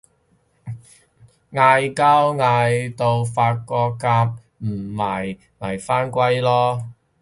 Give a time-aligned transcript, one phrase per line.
[1.51, 6.87] 嗌交嗌到發覺夾唔埋咪返歸瞓